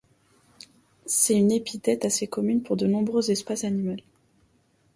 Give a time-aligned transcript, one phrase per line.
[1.05, 4.01] C'est une épithète assez commune pour de nombreuses espèces animales.